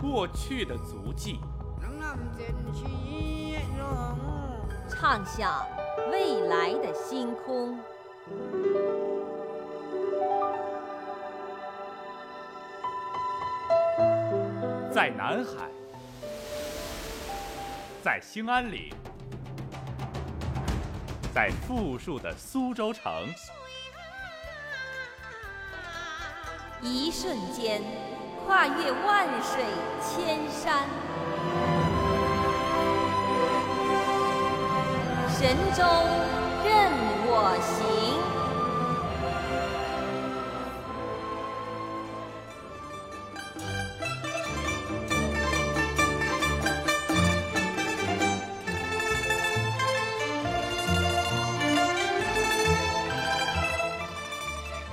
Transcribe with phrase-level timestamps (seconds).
[0.00, 1.40] 过去的足迹，
[4.88, 5.66] 唱响
[6.10, 7.76] 未来的星空。
[14.92, 15.68] 在南海，
[18.02, 18.92] 在兴安岭。
[21.34, 23.12] 在富庶的苏州城，
[26.80, 27.82] 一瞬间
[28.48, 29.62] 跨越万水
[30.00, 30.88] 千山，
[35.28, 35.84] 神州
[36.64, 36.90] 任
[37.26, 38.07] 我行。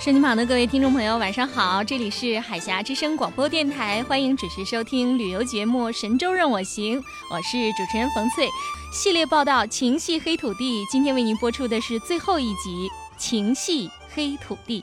[0.05, 1.83] 手机旁的各位听众朋友，晚上好！
[1.83, 8.47] 这里是海峡之声广播电台，欢迎准时收听旅游节目《神州任我行》，我是主持人冯翠。
[8.93, 14.81] 系列报道《情系黑土地》，今天为您播出的是最后一集《情系黑土地》。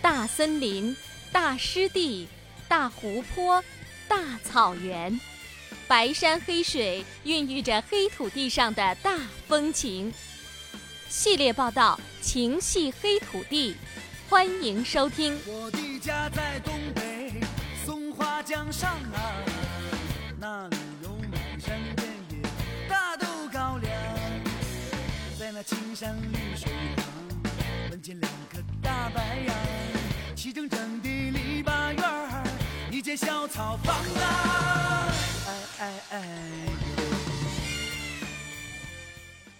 [0.00, 0.96] 大森林，
[1.32, 2.28] 大湿地。
[2.72, 3.62] 大湖泊，
[4.08, 5.20] 大草原，
[5.86, 10.10] 白山黑水孕育着黑土地上的大风情。
[11.06, 13.74] 系列报道《情系黑土地》，
[14.26, 15.38] 欢迎收听。
[15.44, 17.34] 我的家在东北
[17.84, 19.20] 松花江上啊，
[20.40, 23.92] 那里有满山遍野大豆高粱，
[25.38, 27.04] 在那青山绿水旁，
[27.90, 29.54] 门前两棵大白杨，
[30.34, 31.94] 齐整整的篱笆
[33.16, 35.12] 小草房啊！
[35.46, 36.20] 哎哎哎！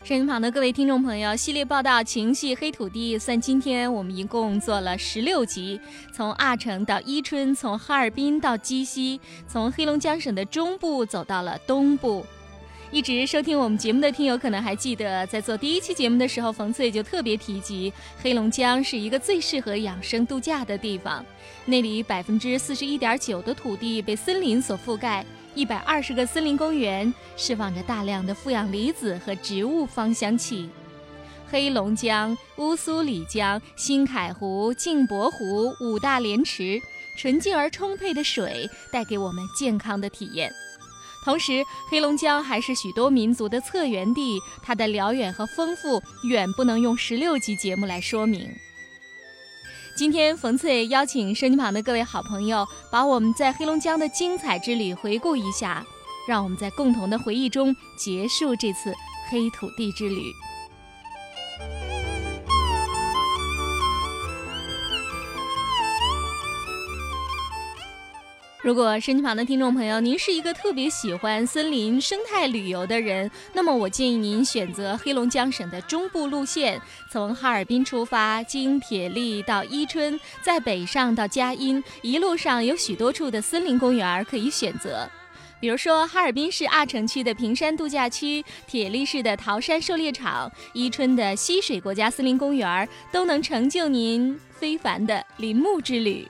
[0.05, 5.81] 摄影旁的各位听众朋友，系列报道《情绪黑土地》算今天我们一共做了十六集，
[6.13, 12.27] 从阿城到伊春，从哈尔滨到鸡西，从黑龙江省的中部走到了东部。
[12.93, 17.91] 一直收听我们节目的听友可能还记得，在做第一期节目的时候，冯翠就特别提及
[18.23, 21.25] 黑龙江是一个最适合养生度假的地方。
[21.65, 30.69] 那里百分之四十一点九的土地被森林所覆盖，一百二十个森林公园释放着大量的负氧离子和植物芳香气。
[31.51, 36.79] 黑龙江乌苏里江、新凯湖、镜泊湖五大莲池，
[37.17, 40.53] 纯净而充沛的水带给我们健康的体验。
[41.25, 48.51] 同时，黑龙江还是许多民族的策源地，它的辽远和丰富远不能用十六集节目来说明。
[49.95, 55.87] 今天，冯翠邀请身旁的各位好朋友，把我们在黑龙江的精彩之旅回顾一下，
[56.27, 58.93] 让我们在共同的回忆中结束这次
[59.31, 60.33] 黑土地之旅。
[68.63, 76.81] 如果身旁的听众朋友，您是一个特别喜欢森林生态旅游的人，那么我建议您选择黑龙江省的中部路线，
[77.11, 85.11] 从哈尔滨出发，经铁力到伊春，再北上到佳音，一路上有许多处的森林公园可以选择。
[85.59, 96.29] 比如说，哈尔滨市阿城区的平山度假区，铁力市的桃山狩猎场，伊春的溪水国家森林公园，都能成就您非凡的林木之旅。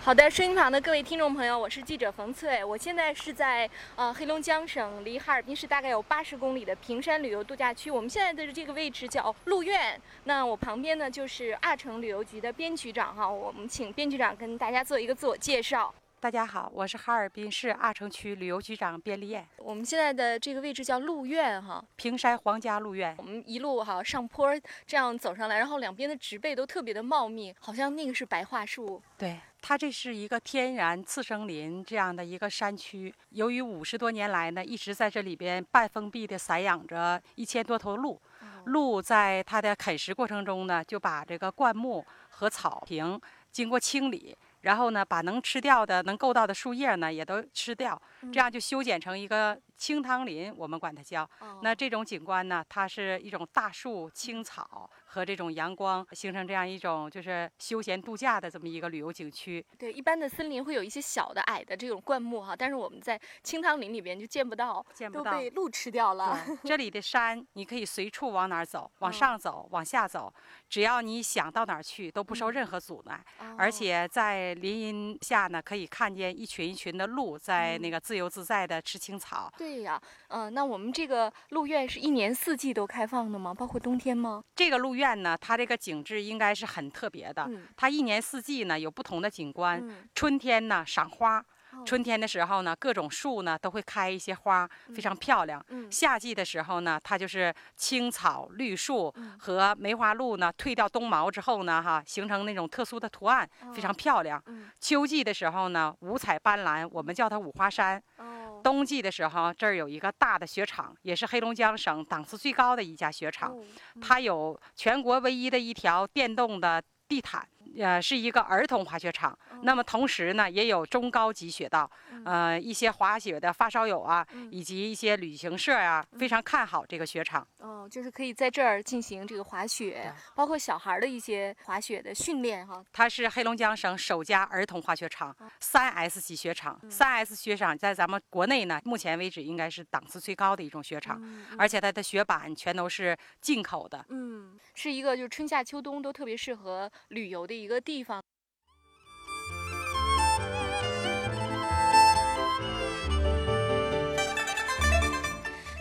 [0.00, 15.92] 好的，收音旁的各位听众朋友，我是记者冯翠，我现在是在呃黑龙江省离哈尔滨市大概有八十公里的平山旅游度假区，我们现在的这个位置叫鹿苑，那我旁边呢就是阿城旅游局的边局长哈，我们请边局长跟大家做一个自我介绍。
[16.20, 19.46] 大家好，我是哈尔滨市阿城区旅游局长边丽艳。
[19.58, 23.14] 我们现在的这个位置叫鹿苑哈，平山皇家鹿苑。
[23.18, 24.48] 我们一路哈上坡
[24.86, 29.00] 这样走上来，然后两边的植被都特别的茂密，好像那个是白桦树。
[29.16, 33.12] 对，它这是一个天然次生林这样的一个山区。
[33.30, 38.20] 由于五十多年来呢，一直在这里边半封闭的散养着一千多头鹿。
[38.64, 43.18] 鹿在它的啃食过程中呢，就把这个灌木和草坪
[43.50, 48.00] 经过清理，然后呢，把能吃掉的、能够到的树叶呢，也都吃掉，
[48.32, 51.28] 这样就修剪成一个清汤林，我们管它叫。
[51.62, 59.64] 那这种景观呢，它是一种大树、青草和这种阳光形成这样一种就是休闲度假的这么一个旅游景区。
[59.78, 66.38] 对，一般的森林会有一些小的、矮的这种灌木哈，但是我们在清汤林里边就见不到，见不到都被鹿吃掉了。
[66.64, 70.32] 这里的山，你可以随处往哪儿走，往上走，往下走，
[70.68, 73.24] 只要你想到哪儿去，都不受任何阻碍。
[73.56, 79.52] 而且在林荫下呢，可以看见一群一群的鹿在那个自由自在的吃青草。
[79.58, 83.52] 对呀，嗯、那我们这个鹿苑是一年四季都开放的吗？
[83.52, 84.42] 包括冬天吗？
[84.56, 87.44] 这个鹿苑呢，它这个景致应该是很特别的。
[87.50, 89.78] 嗯它一年四季呢有不同的景观。
[89.86, 91.44] 嗯春天呢赏花，哦
[91.84, 95.64] 春天的时候呢各种树呢都会开一些花，非常漂亮。
[95.68, 104.42] 嗯夏季的时候呢，它就是青草、绿树嗯和梅花鹿呢褪掉冬毛之后呢，哈形成那种特殊的图案，非常漂亮。
[104.46, 108.02] 嗯秋季的时候呢，五彩斑斓，我们叫它五花山。
[108.16, 113.52] 哦，冬季的时候，这儿有一个大的雪场，也是黑龙江省档次最高的一家雪场。
[113.52, 113.64] 哦
[114.00, 119.36] 它有全国唯一的一条电动的地毯，呃，是一个儿童滑雪场。
[119.62, 121.90] 那么同时呢，也有中高级雪道，
[122.24, 127.46] 呃，一些滑雪的发烧友啊，以及一些旅行社啊，非常看好这个雪场。
[127.58, 132.84] 哦，就是可以在这儿进行这个滑雪，包括小孩儿的一些滑雪的训练哈。
[132.92, 136.80] 它是黑龙江省首家儿童滑雪场，三 S 级雪场。
[136.88, 141.20] 三 S 雪场在咱们国内呢，目前为止应该是档次最高的一种雪场，
[141.58, 144.04] 而且它的雪板全都是进口的。
[144.08, 148.22] 嗯，是一个就是春夏秋冬都特别适合旅游的一个地方。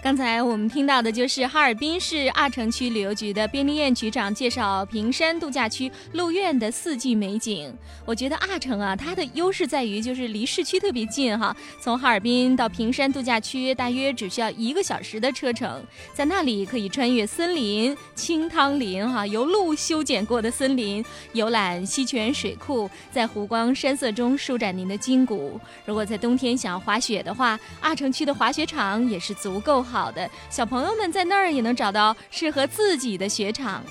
[0.07, 7.75] 刚才我们听到的就是哈尔滨市阿城区旅游局的边丽燕局长介绍平山度假区鹿苑的四季美景。
[8.05, 15.83] 我觉得阿城啊，它的优势在于就是离市区特别近哈，从哈尔滨到平山度假区大约只需要一个小时的车程，
[16.13, 21.03] 在那里可以穿越森林、清汤林哈，由鹿修剪过的森林，
[21.33, 25.59] 游览溪泉水库，在湖光山色中舒展您的筋骨。
[25.85, 33.83] 如果在冬天想要滑雪的话，阿城区的滑雪场也是足够好好的，小朋友们在那儿也能找到适合自己的雪场。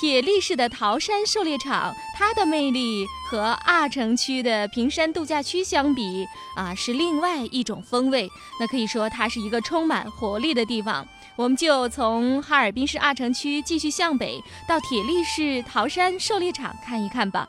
[0.00, 6.26] 铁力市的桃山狩猎场，它的魅力和阿城区的平山度假区相比
[6.56, 8.28] 啊，是另外一种风味。
[8.58, 11.06] 那可以说，它是一个充满活力的地方。
[11.36, 17.48] 我们就从哈尔滨市阿城区继续向北，到铁力市桃山狩猎场看一看吧。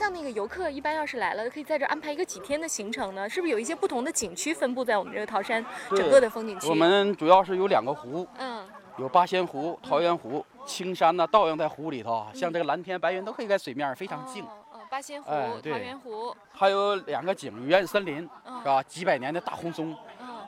[0.00, 3.28] 像那个游客一般要是来了，可以在这安排一个几天的行程呢？
[3.28, 6.70] 是不是有一些不同的景区分布在我们这个桃山整个的风景区？
[6.70, 8.66] 我们主要是有两个湖，嗯
[8.96, 14.42] 有八仙湖、桃源湖、青山呢倒映在湖里头啊，像这个蓝天白云都可以在水面，非常静。
[14.42, 18.82] 哦哦八仙湖、桃源湖，还有两个景，雨燕森林嗯是吧？
[18.84, 19.94] 几百年的大红松。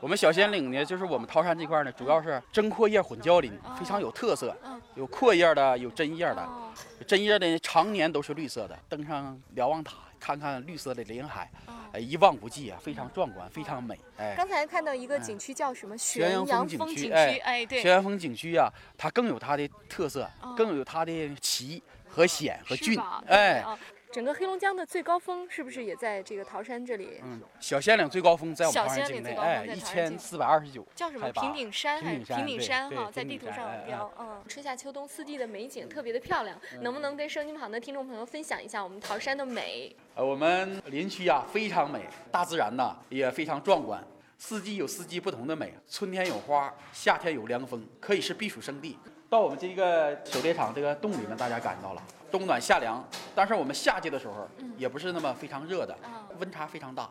[0.02, 4.82] 嗯我们小仙岭呢，就是我们桃山这块呢，主要是针阔叶混交林，非常有特色嗯。
[4.96, 6.42] 有阔叶的，有针叶的。
[6.42, 6.70] 哦
[7.06, 11.50] 针叶的常年都是绿色的，登上瞭望塔看看绿色的林海，
[11.98, 13.98] 一望无际啊，非常壮观，非常美。
[14.16, 15.98] 哎，刚才看到一个景区叫什么？
[15.98, 22.98] 玄阳阳风景区哎哎，对，玄阳峰景区啊，它更有它的特色哦，更有它的奇和险和峻。
[23.26, 23.64] 哎，
[24.12, 27.18] 整个黑龙江的最高峰是不是也在这个桃山这里？
[27.24, 34.12] 嗯，小仙岭最高峰在我们小桃山境内，仙岭最高峰哎，一千四百二十九，叫什么平顶山平顶山平顶山哈，在地图上标。
[34.18, 39.96] 嗯，春夏秋冬四季的美景特别的漂亮，能不能跟收音机旁的听众朋友分享一下我们桃山的美？
[40.14, 44.04] 呃，我们林区啊非常美，大自然呐也非常壮观，
[44.36, 48.98] 四季有四季不同的美，春天有花，夏天有凉风，可以是避暑胜地。
[49.30, 54.48] 到我们这个狩猎场这个洞里面，大家感到了冬暖夏凉，但是我们夏季的时候
[54.78, 55.94] 也不是那么非常热的，
[56.38, 57.08] 温差非常大。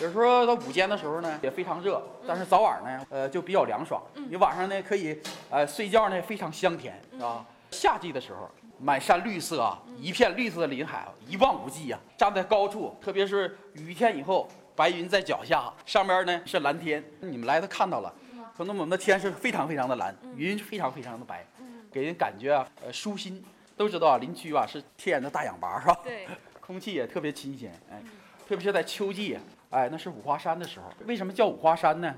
[0.00, 4.02] 有时候到午间的时候呢，也非常热，但是早晚呢，呃，就比较凉爽。
[4.28, 5.16] 你晚上呢，可以，
[5.48, 7.46] 呃，睡觉呢非常香甜，是吧？
[7.70, 8.50] 夏季的时候，
[8.80, 17.02] 满山绿色啊，一片绿色的林海啊，一望无际呀、站在高处，特别是雨天以后，白云在脚下，上边呢是蓝天。
[17.20, 18.12] 你们来都看到了，
[18.56, 21.46] 可能我们的天是非常非常的蓝，云非常非常的白，
[21.92, 23.40] 给人感觉啊，呃，舒心。
[23.76, 26.00] 都知道啊，林区啊是天然的大氧吧，是吧？
[26.04, 26.26] 对，
[26.60, 28.02] 空气也特别新鲜，哎，
[28.46, 29.38] 特别是在秋季，
[29.70, 30.86] 哎，那是五花山的时候。
[31.06, 32.14] 为什么叫五花山呢？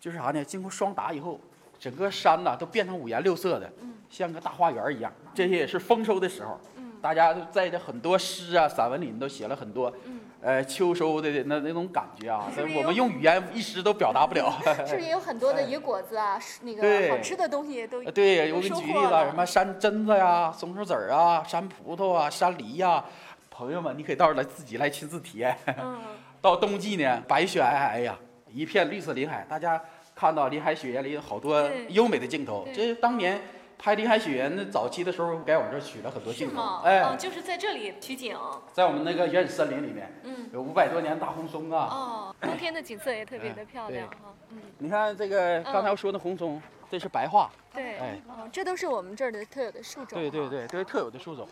[0.00, 0.44] 就是啥呢？
[0.44, 1.40] 经过霜打以后，
[1.78, 3.72] 整个山呐都变成五颜六色的，
[4.10, 5.12] 像个大花园一样。
[5.34, 6.60] 这些也是丰收的时候，
[7.02, 9.92] 大家都在这很多诗啊、散文里都写了很多，
[10.44, 12.46] 呃秋收的那那种感觉啊，
[12.76, 14.52] 我们用语言一时都表达不了。
[14.86, 16.38] 是不是也有很多的野果子啊？
[16.62, 23.02] 那个好吃的东西都呃对，我给你举例子，什么山榛子呀、松树籽儿啊、山葡萄啊、山梨呀，
[23.48, 25.56] 朋友们，你可以到时候来自己来亲自体验。
[25.78, 25.98] 嗯，
[26.42, 28.14] 到冬季呢，白雪皑皑，哎呀，
[28.52, 29.80] 一片绿色林海，大家
[30.14, 32.68] 看到林海雪原里有好多优美的镜头。
[32.74, 33.40] 这是当年
[33.78, 36.80] 拍林海雪原的早期的时候，该我们这儿取了很多镜头。
[36.84, 38.36] 哎哦，，就是在这里取景。
[38.72, 41.88] 在我们那个原始森林里面，嗯，有五百多年大红松啊。
[41.90, 44.34] 哦， 冬天的景色也特别的漂亮对哈。
[44.50, 47.50] 嗯，你看这个刚才我说的红松，这是白桦。
[47.74, 50.18] 对，哎哦，这都是我们这儿的特有的树种。
[50.18, 50.48] 对对。
[50.48, 51.48] 对，都是特有的树种。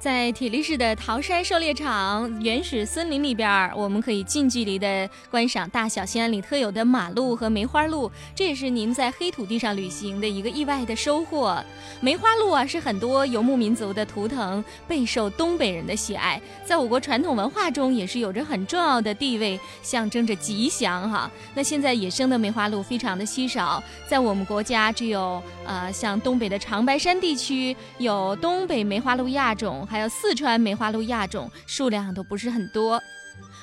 [0.00, 11.62] 在铁力市的桃山狩猎场原始森林里边，我们可以近距离的观赏大小兴安岭特有的马鹿和梅花鹿，这也是您在黑土地上旅行的一个意外的收获。
[12.00, 21.30] 梅花鹿啊，是很多游牧民族的图腾，备受东北人的喜爱，在我国传统文化中也是有着很重要的地位，象征着吉祥哈。
[21.52, 33.02] 那现在野生的梅花鹿非常的稀少，在我们国家只有呃像东北的长白山地区有东北梅花鹿亚种，还有四川梅花鹿亚种，数量都不是很多。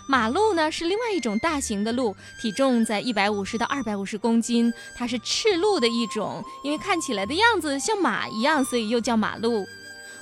[0.09, 9.65] 马鹿呢是另外一种大型的鹿，体重在一百五十到二百五十公斤，它是赤鹿的一种，因为看起来的样子像马一样，所以又叫马鹿。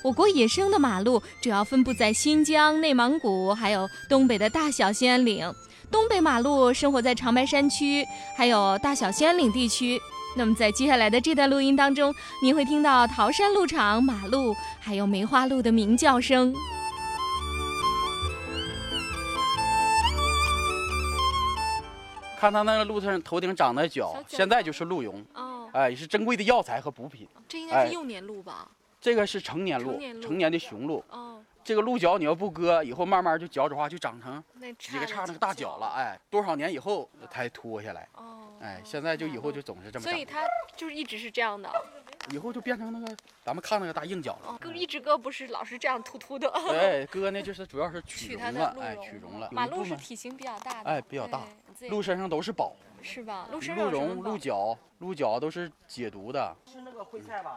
[0.04, 5.52] 我国野生的马鹿主要分布在新疆、内蒙古，还有东北的大小兴安岭。
[5.92, 8.06] 东北马鹿生活在长白山区，
[8.38, 10.00] 还有大小兴安岭地区。
[10.38, 16.54] 那么在接下来的这段录音当中，您会听到桃山鹿场马路还有梅花鹿的鸣叫声。
[22.38, 27.26] 看它那个鹿上头顶长的角，角现在就是鹿茸，哦，哎，也是珍贵的药材和补品。
[27.48, 28.68] 这应该是幼年鹿吧？
[29.00, 31.04] 这个是成年鹿成年，鹿成年的雄鹿。
[31.10, 35.88] 哦，这个鹿角你要不割，以后慢慢就嚼着话就长成那几个叉那个大角了，。
[35.98, 40.44] 哎，多少年以后才脱下来，哦，哎，现在就以后就总是这么长，所以它
[40.78, 41.68] 就是一直是这样的。
[42.32, 44.50] 以后就变成那个咱们看那个大硬角了。
[44.50, 46.48] 哦，割一直割不是老是这样突突的。
[46.68, 49.50] 对，割呢就是主要是取取它的绒了，哎，鹿茸取绒了。
[49.52, 51.42] 马鹿是体型比较大的，哎比较大，
[51.90, 53.48] 鹿身上都是宝，是吧？
[53.52, 56.56] 鹿身上鹿茸、鹿角、鹿角都是解毒的。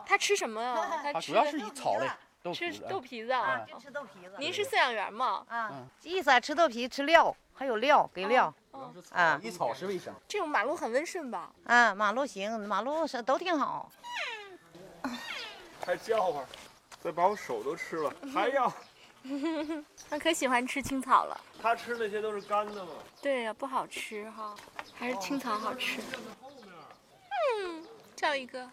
[0.07, 0.75] 它吃什么呀？
[1.03, 2.07] 它吃它主要是以草类
[2.49, 3.59] 豆吃豆皮子啊。
[3.67, 4.35] 就吃豆皮子。
[4.39, 5.45] 您是饲养员吗？
[5.49, 5.71] 啊，
[6.03, 8.53] 意思啊吃豆皮，吃料，还有料给料。
[8.73, 10.15] 哦，啊一草是为生。
[10.27, 11.53] 这种马路很温顺吧？
[11.65, 13.91] 啊，马路行，马路是都挺好。
[15.85, 16.45] 还叫唤，
[17.01, 18.73] 再把我手都吃了，还要。
[20.09, 21.39] 它可喜欢吃青草了。
[21.61, 22.93] 他吃那些都是干的吗。
[23.21, 24.55] 对呀、不好吃哈，
[24.95, 26.01] 还是青草好吃。
[27.61, 28.71] 嗯，叫一个，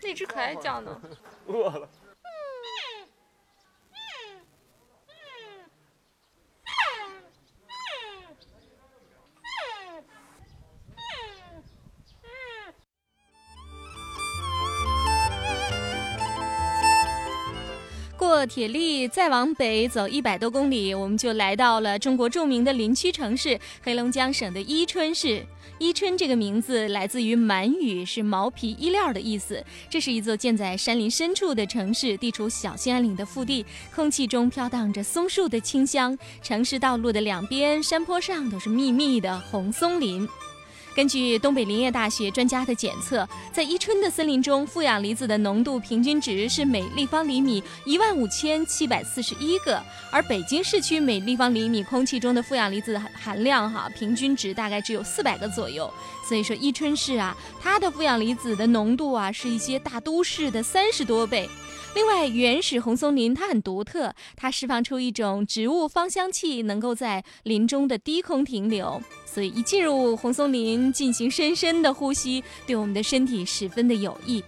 [0.00, 1.00] 那只可爱叫呢。
[1.46, 1.88] 饿了。
[18.46, 25.44] 铁力再往北走一百多公里，我们就来到了中国著名的林区城市黑龙江省的伊春市。
[25.78, 29.64] 伊春这个名字来自于满语，是毛皮衣料的意思。
[29.90, 36.16] 这是一座建在山林深处的城市，地处小兴安岭的腹地，空气中飘荡着松树的清香。
[36.40, 40.28] 城市道路的两边山坡上都是密密的红松林。
[40.94, 55.92] 根据东北林业大学专家的检测，在伊春的森林中，负氧离子的浓度平均值是每立方厘米一万五千七百四十一个，而北京市区每立方厘米空气中的负氧离子含量哈，平均值大概只有四百个左右。
[56.28, 61.48] 所以说，伊春市啊，它的负氧离子的浓度啊，是一些大都市的三十多倍。
[61.94, 74.42] 另外，原始红松林它很独特，它释放出一种植物芳香气，能够在林中的低空停留，所以一进入红松林进行深深的呼吸，对我们的身体十分的有益。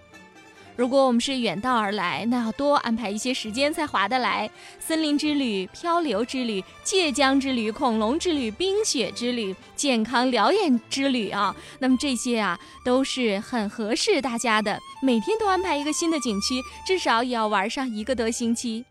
[0.76, 4.50] 如果我们是远道而来，那要多安排一些时间才划得来。
[4.80, 14.78] 森林之旅、漂流之旅、界江之旅、恐龙之旅、冰雪之旅、健康疗养之旅啊，那么这些啊都是很合适大家的。
[15.00, 18.84] 每天都安排一个新的景区，至少也要玩上一个多星期。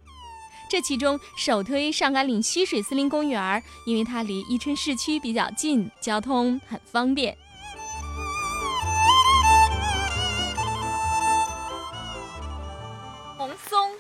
[0.70, 7.38] 这其中首推上甘岭溪水森林公园，因为它离伊春市区比较近，交通很方便。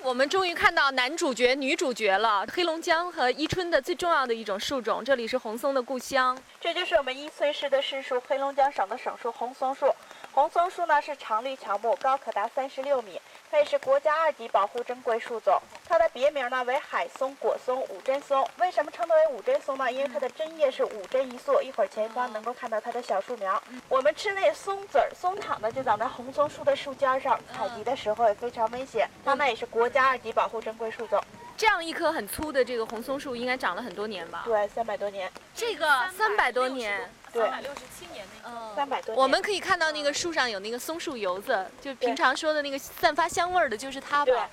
[0.04, 2.46] 我们终于看到男主角、女主角了。
[2.54, 6.38] 黑龙江和伊春的最重要的一种树种，这里是红松的故乡。
[6.60, 9.90] 这就是我们伊春市的市树，黑龙江省的省树红松树。
[10.34, 13.18] 红松树呢是常绿乔木，高可达三十六米，
[13.54, 15.62] 它也是国家二级保护珍贵树种。
[15.88, 18.44] 它的别名呢为海松、果松、五针松。
[18.58, 19.92] 为什么称它为五针松呢？
[19.92, 21.62] 因为它的针叶是五针一束。
[21.62, 23.62] 一会儿前方能够看到它的小树苗。
[23.88, 29.08] 我们吃那松子儿、松糖呢，就长在红松树的树尖上，采集的时候也非常危险。
[29.24, 31.24] 它呢也是国家二级保护珍贵树种。
[31.56, 34.42] 这样一棵很粗的这个红松树，应该长了很多年吧？
[34.46, 35.32] 对，三百多年。
[35.54, 39.16] 这个三百多年，对，六十七年那个，三百多。
[39.16, 44.48] 我们可以看到那个树上有那个松树油子，就平常说的那个散发香味儿的，就是它吧？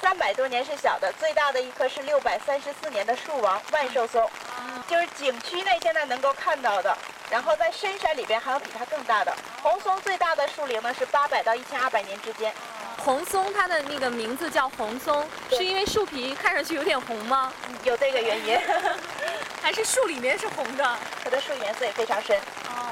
[0.00, 4.28] 三百多年是小的，最大的一棵是六百三十四年的树王万寿松，
[4.88, 6.96] 就是景区内现在能够看到的。
[7.30, 12.52] 然后在深山里边还有比它更大的红松，最大的树龄呢是八百到一千二百年之间。
[13.04, 17.52] 红松它的那个名字叫红松，是因为树皮看上去有点红吗？
[17.84, 18.58] 有这个原因，
[19.60, 20.96] 还是树里面是红的？
[21.22, 22.34] 它的树颜色也非常深。
[22.66, 22.88] 哦，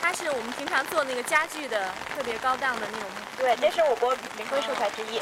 [0.00, 3.08] 它是我们平常做那个家具的特别高档的那种。
[3.36, 5.20] 对，这是我国名贵树材之一。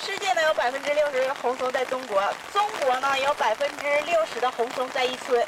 [0.00, 5.44] 世界呢有百分之六十红松在中国，中国呢有百分之六十的红松在一村。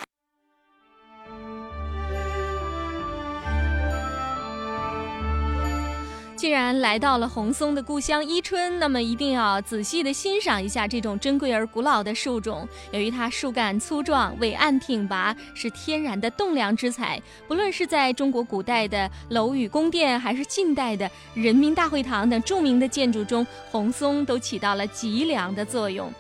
[6.43, 12.69] 既然来到了红松的故乡伊春，那么一定要仔细的欣赏一下这种珍贵而古老的树种。
[12.91, 17.23] 由于它树干粗壮、伟岸挺拔，是天然的栋梁之材。
[17.47, 26.13] 不论是在中国古代的楼宇宫殿，还是近代的人民大会堂等著名的建筑中，红松都起到了脊梁的作用。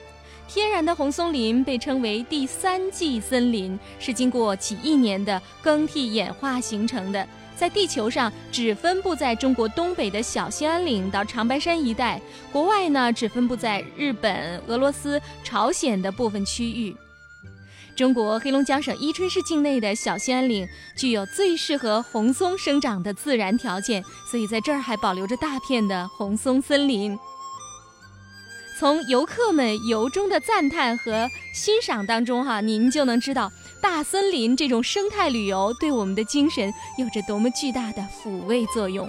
[0.47, 7.27] 天然的红松林被称为第三纪森林，是经过几亿年的更替演化形成的。
[7.63, 16.97] 在地球上只分布在中国东北的小兴安岭到长白山一带，国外呢只分布在日本、俄罗斯、朝鲜的部分区域。
[17.95, 20.67] 中国黑龙江省伊春市境内的小兴安岭
[20.97, 27.17] 具有最适合红松生长的自然条件，所以在这儿还保留着大片的红松森林。
[28.81, 39.09] 从游客们由衷的赞叹和欣赏当中，哈，您就能知道大森林这种生态旅游对我们的精神有着多么巨大的抚慰作用。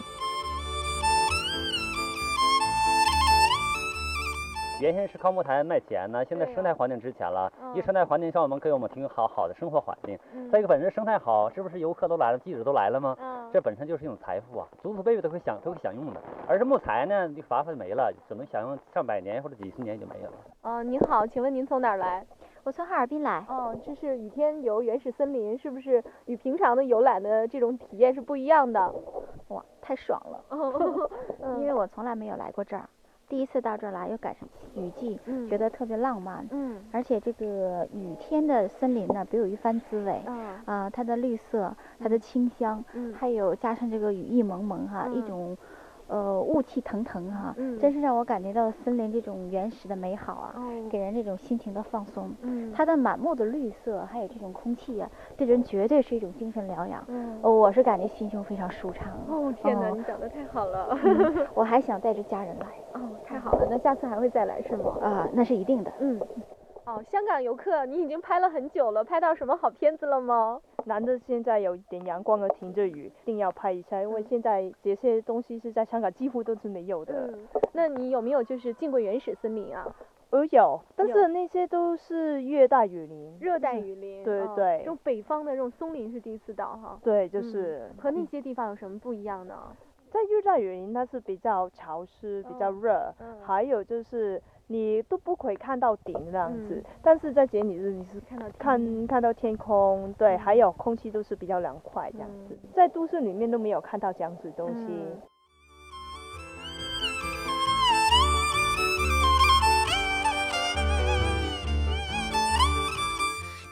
[4.81, 7.53] 原先是靠木材卖钱呢，现在生态环境值钱了。
[7.75, 10.17] 一生态环境上，我们给我们提供好好的生活环境。
[10.51, 13.15] 再一个，本身生态好，是不是游客都来了，记者都来了吗？
[13.53, 16.21] 这本身就是一种财富啊，祖祖辈辈都会享都会享用的。
[16.47, 20.37] 而是木材呢，就伐伐没了，只能享用上百年或者几十年就没有了。
[20.63, 22.25] 哦，您好，请问您从哪儿来？
[22.63, 23.45] 我从哈尔滨来。
[23.49, 28.93] 哦，这是雨天游原始森林，是不是与平常的游览的这种体验是不一样的？
[29.49, 30.43] 哇，太爽了！
[31.59, 32.87] 因为我从来没有来过这儿。
[33.27, 36.47] 第一次到这儿来，又赶上雨季，觉得特别浪漫。
[36.51, 40.21] 嗯，而且这个雨天的森林呢，别有一番滋味。
[40.65, 45.57] 啊，它的绿色，它的清香，还有加上这个雨意蒙蒙哈，一种。
[46.13, 50.53] 呃，雾气腾腾哈，真是让我感觉到森林这种原始的美好啊，
[50.87, 52.31] 给人这种心情的放松。
[52.43, 57.03] 嗯，它的满目的绿色，还有这种空气呀，对人绝对是一种精神疗养。
[57.07, 59.11] 嗯，我是感觉心胸非常舒畅。
[59.27, 60.95] 哦，天哪，你讲的太好了。
[61.55, 62.67] 我还想带着家人来。
[62.93, 64.95] 哦，太好了，那下次还会再来是吗？
[65.01, 65.91] 啊，那是一定的。
[65.99, 66.21] 嗯。
[66.85, 70.59] 哦，香港游客，你已经拍了很久了，拍到什么好片子了吗？
[70.83, 77.33] 难得现在有一点阳光和停着雨，一定要拍一下，因为现在这些东西是在香港几乎都是没有的。
[77.71, 79.95] 那你有没有就是进过原始森林啊？
[80.29, 83.37] 我有，但是那些都是热带雨林。
[83.39, 84.21] 热带雨林。
[84.25, 84.79] 对对。
[84.79, 86.99] 这种北方的这种松林是第一次到哈。
[87.01, 87.89] 对，就是。
[87.97, 89.55] 和那些地方有什么不一样呢？
[90.11, 94.41] 在热带雨林，它是比较潮湿、比较热，还有就是。
[94.67, 104.87] 你都不可以看到顶这样子，但是在节里日你是看到看看到天空，对，还有空气都是比较凉快这样子，在都市里面都没有看到这样子东西。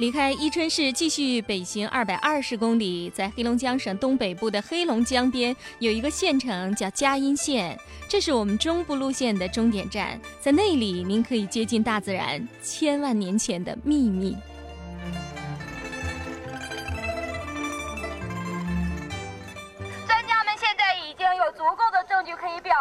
[0.01, 7.77] 离开伊春市，继续北行二百二十公里，在黑龙江省东北部的黑龙江边有一个县城叫佳音县，
[8.09, 14.35] 这是我们中部路线的终点站，在那里您可以接近大自然千万年前的秘密。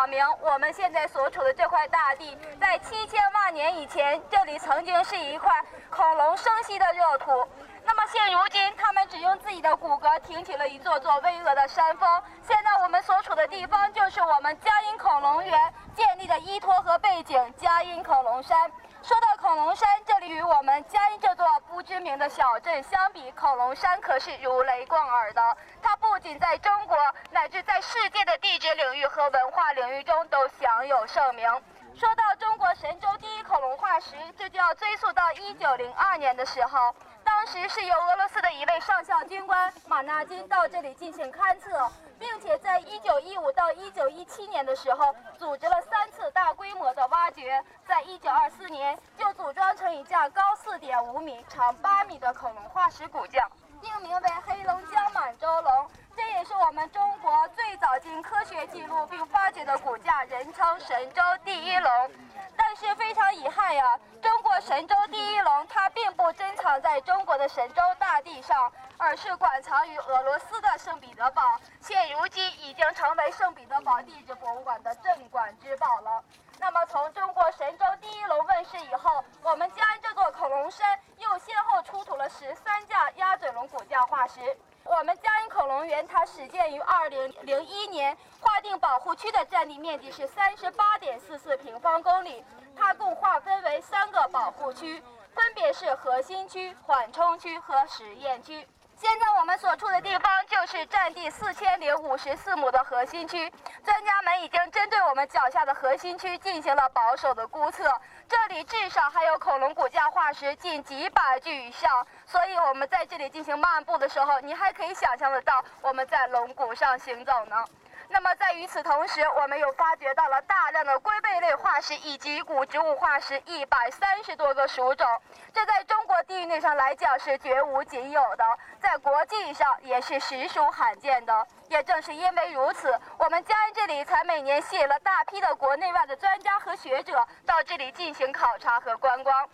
[0.01, 5.53] 表明，我们现在所处的这块大地，在七千万年以前，这里曾经是一块。
[5.91, 7.47] 恐龙生息的热土，
[7.85, 12.09] 那么现如今，他们只用自己的骨骼挺起了一座座巍峨的山峰。
[12.49, 18.71] 现在我们所处的地方，就是我们嘉音恐龙园建立的依托和背景——嘉音恐龙山。
[19.03, 25.57] 说到恐龙山，这里与我们佳音这座不知名的小镇相比，恐龙山可是如雷贯耳的。
[25.81, 26.97] 它不仅在中国，
[27.31, 31.51] 乃至在世界的地质领域和文化领域中都享有盛名。
[31.97, 53.49] 说到中国神州第一恐龙化石，这就要追溯到一九零二年的时候，当时是由俄罗斯的一位上校军官马纳金到这里进行勘测，并且在一九一五到一九一七年的时候，组织了三次大规模的挖掘，在一九二四年就组装成一架高四点五米、长八米的恐龙化石骨架，
[53.81, 55.91] 命名为黑龙江满洲龙。
[56.15, 62.11] 这也是我们中国最早经科学记录并发掘的骨架，人称神州第一龙。
[62.55, 76.23] 但是非常遗憾呀，中国神州第一龙它并不珍藏在中国的神州大地上，而是馆藏于俄罗斯的圣彼得堡，现如今已经成为圣彼得堡地质博物馆的镇馆之宝了。
[76.59, 84.55] 那么从中国神州第一龙问世以后，我们嘉安这座恐龙山又先后出土了十三架鸭嘴龙骨架化石。
[84.85, 92.45] 我们嘉阴恐龙园它始建于二零零一年，划定保护区的占地面积是三十八点四四平方公里，
[92.77, 95.03] 它共划分为三个保护区，
[95.35, 98.69] 分别是核心区、缓冲区和实验区。
[99.01, 103.51] 现在我们所处的地方就是占地四千零五十四亩的核心区，
[103.83, 107.91] 专家们已经针对我们脚下的核心区进行了保守的估测，
[108.29, 117.65] 这里至少还有恐龙骨架化石近几百具以上，所以我们在这里进行漫步的时候，你还可以想象得到我们在龙骨上行走呢。
[118.13, 125.07] 那么在与此同时，我们又发掘到了大量的龟背类化石以及古植物化石一百三十多个属种，
[125.55, 128.45] 这在中国地域内上来讲是绝无仅有的，
[128.81, 131.47] 在国际上也是实属罕见的。
[131.69, 139.49] 也正是因为如此，我们江安这里才每年吸引了大批的国内外的专家和学者到这里进行考察和观光。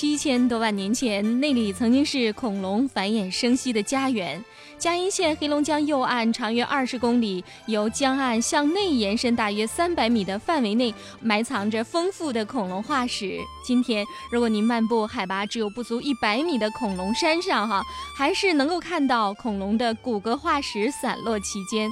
[0.00, 4.42] 七千多万年前，那里曾经是恐龙繁衍生息的家园。
[4.78, 13.40] 嘉阴县黑龙江右岸长约二十公里，由江岸向内延伸大约三百米的范围内，埋藏着丰富的恐龙化石。
[13.62, 17.82] 今天，如果您漫步海拔只有不足一百米的恐龙山上，哈，
[18.16, 21.90] 还是能够看到恐龙的骨骼化石散落其间。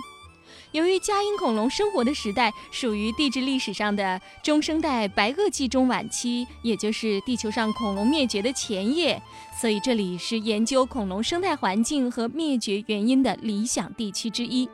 [0.72, 9.20] 由于嘉阴恐龙生活的时代属于地质历史上的中生代白垩纪中晚期，也就是地球上恐龙灭绝的前夜，
[9.58, 14.68] 所以这里是研究恐龙生态环境和灭绝原因的理想地区之一。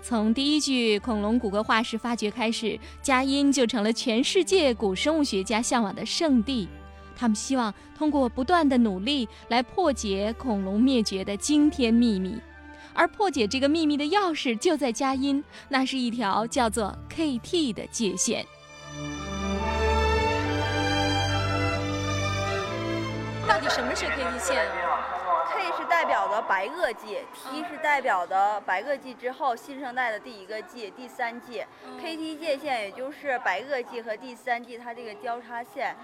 [0.00, 6.66] 从第一具恐龙骨骼化石发掘开始，佳音就成了全世界古生物学家向往的圣地。
[7.14, 12.38] 他们希望通过不断的努力来破解恐龙灭绝的惊天秘密。
[12.94, 18.46] 而破解这个秘密的钥匙就在佳音，那是一条叫做 KT 的界限。
[23.48, 24.66] 到底什么是 KT 线
[25.54, 31.62] ？K 是代表的白垩纪，T 是代表的白垩纪之后新生代的第一个纪，第三纪。
[32.00, 35.94] KT 界限也就是白垩纪和第三纪它这个交叉线。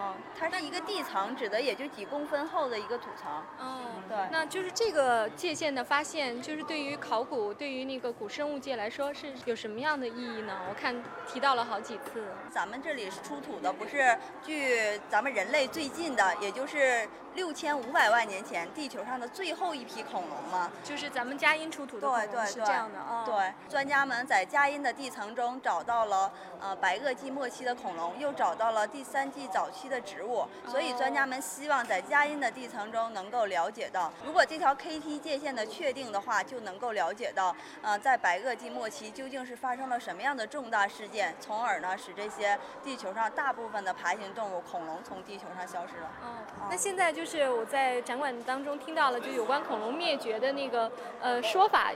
[0.00, 3.42] 嗯，它是一个地层，指的也就几公分厚的一个土层。
[3.58, 4.16] 嗯，对。
[4.30, 10.56] 那就是这个界限的发现，就是对于考古、对于那个古生物界来说，是有什么样的意义呢？
[10.68, 10.94] 我看
[11.26, 12.24] 提到了好几次。
[12.48, 20.70] 咱们这里是出土的，不是距咱们人类最近的，也就是六千五百万年前地球上的最后一批恐龙吗？
[20.84, 23.24] 就是咱们嘉音出土的对对，是这样的啊。
[23.24, 29.87] 对，专家们在嘉音的地层中找到了呃白垩纪末期的恐龙，又找到了第三纪早期。
[29.88, 46.10] 的植物，所以专家们希望在佳音的地层中能够了解到，如果这条 KT 界限的确定的话，就能够了解到，呃，在白垩纪末期究竟是发生了什么样的重大事件，从而呢使这些地球上大部分的爬行动物恐龙从地球上消失了。
[46.22, 51.92] 哦，那现在就是我在展馆当中听到了，就有关恐龙灭绝的那个呃说法。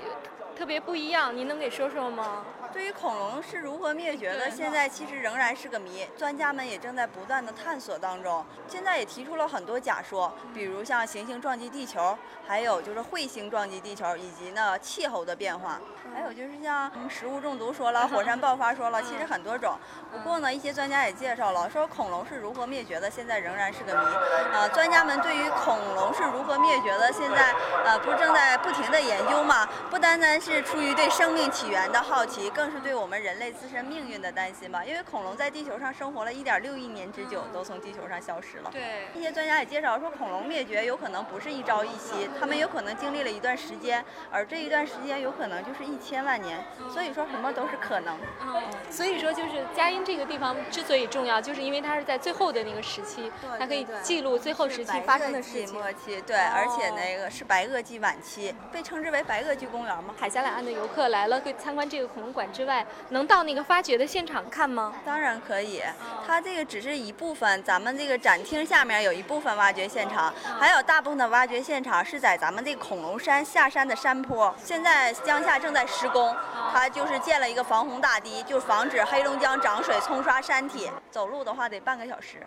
[0.54, 2.44] 特别不一样，您能给说说吗？
[2.72, 8.44] 对于恐龙是如何灭绝的，现在其实仍然是个谜，专家们也正在不断的探索当中。
[8.66, 15.78] 现在也提出了很多假说，比如像行星撞击地球，还有就是彗星撞击地球，以及呢气候的变化，
[16.14, 19.76] 还有就是像食物中毒说了， 火山爆发说了，其实很多种。
[20.10, 24.06] 不过呢，一些专家也介绍了，说恐龙是如何灭绝的，现在仍然是个谜。
[24.52, 27.54] 呃，专家们对于恐龙是如何灭绝的，现在
[27.84, 29.68] 呃不是正在不停的研究吗？
[29.90, 34.84] 不单单是出于对生命起源的好奇，更更是对我们人类自身命运的担心吧。
[34.84, 38.70] 因为恐龙在地球上生活了一点六亿年之久，都从地球上消失了。
[38.70, 46.64] 对，一些专家也介绍说，恐龙灭绝有可能不是一朝一夕，他们有可能经历了一段时间，而这一段时间有可能就是一千万年。
[46.88, 48.16] 所以说什么都是可能。
[48.46, 55.74] 嗯，所以说就是佳音这个地方之所以重要，就是因为它是在最后的那个时期，它可以记录最后时期发生的事情。
[55.74, 60.14] 末期，对，而且那个是白垩纪晚期，被称之为白垩纪公园嘛。
[60.16, 64.92] 海峡两岸的游客来了，可以参观这个恐龙馆之外，能到那个发掘的现场看吗？
[65.04, 65.82] 当然可以，
[66.26, 76.36] 它这个只是一部分，咱们这个展厅下面有一部分挖掘现场，还有大部分的挖掘现场是在咱们这恐龙山下山的山坡，现在江下正在施工，
[76.72, 82.46] 它就是建了一个防洪大堤，就防止黑龙江涨水冲刷山体，走路的话得半个小时。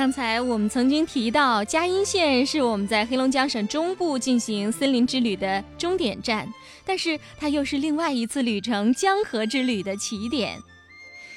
[0.00, 6.50] 刚才我们曾经提到，嘉阴县是我们在黑龙江省中部进行森林之旅的终点站，
[6.86, 10.58] 但是它又是另外一次旅程——江河之旅的起点。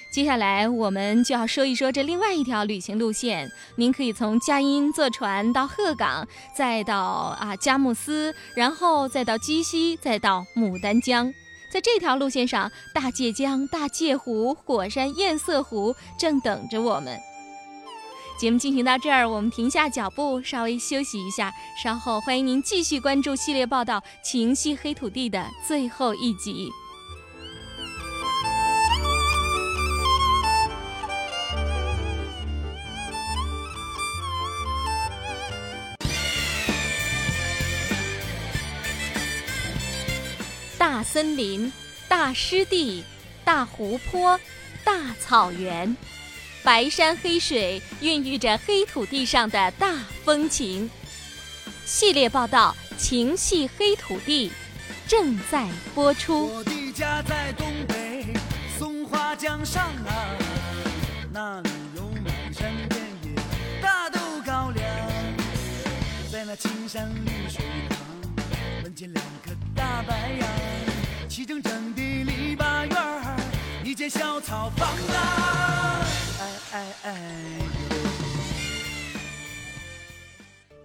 [0.10, 3.52] 接下来我们就要说一说这另外一条旅行路线。
[3.76, 11.34] 您可以从嘉阴坐船到鹤岗，再到啊佳木斯，然后再到鸡西，再到牡丹江。
[11.70, 17.20] 在这条路线上，大界江、大界湖、火山堰塞湖正等着我们。
[18.44, 21.50] 节目进行到这儿，我们停下脚步，稍微休息一下。
[21.82, 26.70] 稍后欢迎您继续关注系列报道《情系黑土地》的最后一集。
[40.78, 41.72] 大森林、
[42.10, 43.06] 大湿地、
[43.46, 44.38] 大湖泊、
[44.84, 45.96] 大草原。
[46.64, 50.90] 白山黑水孕育着黑土地上的大风情。
[51.84, 54.50] 系列报道《情系黑土地》
[55.06, 56.48] 正在播出。
[56.48, 58.34] 我的家在东北
[58.80, 60.38] 松花江上啊，
[61.34, 63.36] 那里有满山遍野
[63.82, 64.86] 大豆高粱，
[66.32, 67.98] 在那青山绿水旁，
[68.82, 70.48] 门前两棵大白杨，
[71.28, 73.36] 齐整整的篱笆院儿，
[73.84, 76.03] 一间小草房啊。
[76.74, 77.73] 哎哎。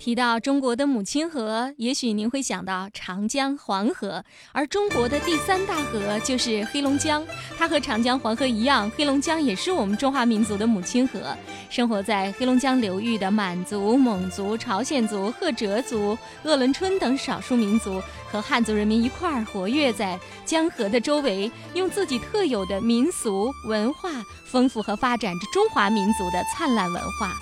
[0.09, 7.23] 提到中国的母亲河，也许您会想到长江、黄河，而中国的第三大河就是黑龙江。
[7.59, 11.37] 它和长江、黄河一样，黑龙江也是我们中华民族的母亲河。
[11.69, 24.09] 生活在黑龙江流域的满族、蒙族、朝鲜族、赫哲族、鄂伦春等少数民族和汉族人民一块儿活跃在江河的周围，用自己特有的民俗文化
[24.47, 27.37] 丰富和发展着中华民族的灿烂文化。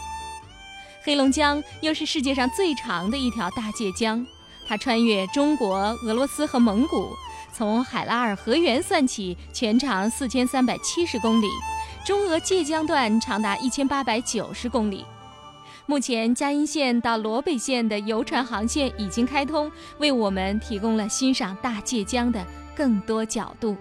[1.06, 4.26] 黑龙江又是世界上最长的一条大界江，
[4.66, 7.14] 它穿越中国、俄罗斯和蒙古，
[7.52, 11.46] 从海拉尔河源算起，全长四千三百七十公里，
[12.04, 15.04] 中俄界江段长达一千八百九十公里。
[15.86, 23.76] 目前，嘉阴县到罗北县的游船航线已经开通，为我们提供了欣赏大界江的更多角度。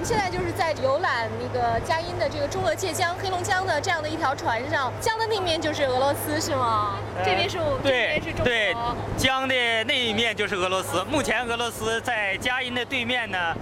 [0.00, 6.96] 们现在就是在游览那个佳音的这个中俄界江、黑龙江的这样的一条船上，江的那面就是俄罗斯，是吗？
[7.22, 8.44] 这边是我们，这边是中国。
[8.46, 8.74] 对，
[9.18, 11.04] 江的那一面就是俄罗斯。
[11.04, 13.54] 目前俄罗斯在佳音的对面呢，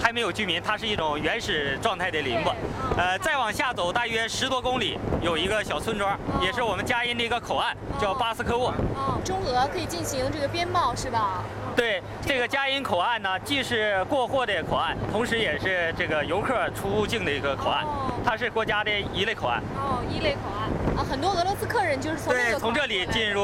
[0.00, 2.50] 还没有居民，它是一种原始状态的林子。
[2.96, 8.72] 呃，再往下走大约十多公里，有一个小村庄，也是我们佳音的一个口岸，叫巴斯科沃。
[8.96, 11.44] 哦，中俄可以进行这个边贸，是吧？
[11.74, 17.86] 对，这个嘉荫口岸呢，既是过货的口岸，同时也是这个游客出入境的一个口岸。
[18.24, 19.62] 它是国家的一类口岸。
[19.76, 23.42] 哦，一类口岸啊，很多俄罗斯客人就是从对从这里进入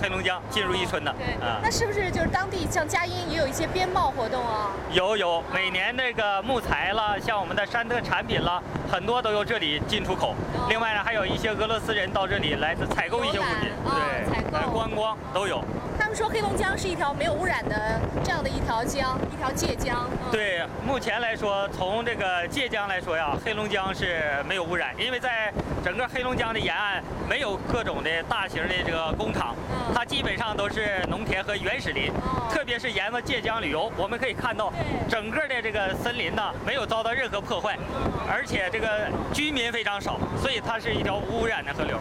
[0.00, 1.14] 黑龙江，进入伊春的。
[1.18, 4.70] 对啊，那是不是就是当地像佳音也有一些边贸活动啊？
[4.92, 10.34] 有有，每年那个木材了，像我们的山特产品了，很多都由这里进出口。
[10.68, 15.62] 另外呢，还有一些俄罗斯人到这里来采购一些物品，对，采购、观光都有。
[15.98, 20.08] 他们说黑龙江是一条没有污染的这样的一条江，一条界江。
[20.30, 25.52] 对，目前来说，从这个界江来说呀，黑龙江是没有污染，因为在
[25.84, 29.54] 整个黑龙江的沿岸没有各种的大型的这个工厂，
[29.94, 32.12] 它基本上都是农田和原始林。
[32.50, 34.72] 特别是沿着界江旅游，我们可以看到
[35.08, 37.76] 整个的这个森林呢没有遭到任何破坏，
[38.30, 41.98] 而且这个居民非常少，所以它是一条无污染的河流。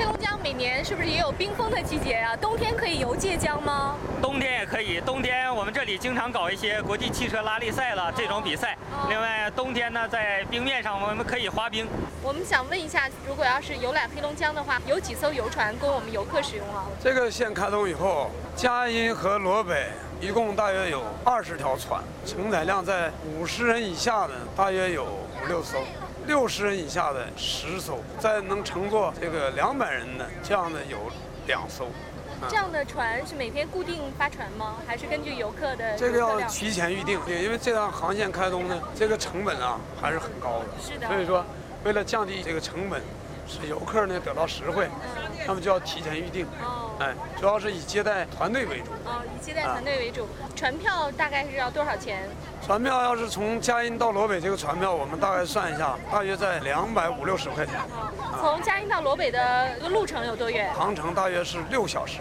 [0.00, 2.34] 黑龙江每年是不是也有冰封的季节啊？
[2.34, 3.94] 冬天可以游界江吗？
[4.22, 8.78] 冬天也可以，冬天我们这里经常搞一些国际汽车拉力赛了这种比赛。
[9.10, 11.86] 另外，冬天呢，在冰面上我们可以滑冰。
[12.22, 16.86] 我们想问一下，如果要是游览黑龙江的话，有几艘游船供我们游客使用啊？
[17.04, 25.76] 这个线开通以后，佳音和罗北一共大约有二十条船，承载量在五十人以下的大约有五六艘。
[26.26, 30.98] 六十人以下的十艘，再能乘坐这个两百人的这样的有
[31.46, 31.86] 两艘。
[32.48, 34.76] 这样的船是每天固定发船吗？
[34.86, 35.96] 还是根据游客的？
[35.96, 40.66] 这个要提前预定，因为这趟航线开通呢，这个成本啊还是很高的。
[40.82, 41.06] 是的。
[41.08, 41.44] 所以说，
[41.84, 43.02] 为了降低这个成本。
[43.50, 44.88] 使游客呢得到实惠，
[45.46, 46.46] 那么就要提前预定。
[46.62, 48.92] 哦，哎，主要是以接待团队为主。
[49.04, 50.28] 哦，以接待团队为主。
[50.54, 52.28] 船票大概是要多少钱？
[52.64, 57.74] 船票要是从佳音到罗北这个船票，我们大概算一下，大约在两百五六十块钱。
[58.40, 60.72] 从佳音到罗北的路程有多远？
[60.74, 62.20] 航程大约是六小时。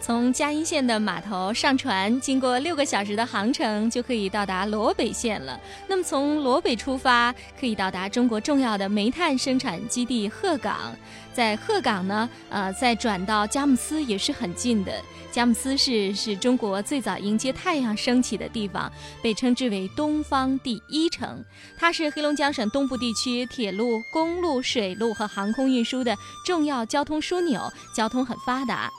[0.00, 5.60] 从嘉阴县的码头上船，经过六个小时的航程，就可以到达罗北县了。
[5.86, 10.96] 那么从罗北出发，可以到达中国重要的煤炭生产基地鹤岗。
[11.34, 14.92] 在鹤岗呢，呃，再转到佳木斯也是很近的。
[15.30, 18.90] 佳木斯市是中国最早迎接太阳升起的地方，
[19.22, 21.44] 被称之为东方第一城。
[21.78, 27.60] 它是黑龙江省东部地区铁路、公路、水路和航空运输的重要交通枢纽，
[27.94, 28.90] 交通很发达。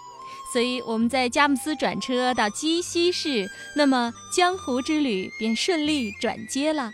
[0.52, 6.92] 所以我们在佳木斯转车到鸡西市，那么江湖之旅便顺利转接了。